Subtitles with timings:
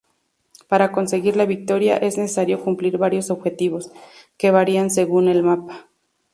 [0.67, 3.91] Para conseguir la victoria es necesario cumplir varios objetivos,
[4.35, 5.89] que varían según el mapa.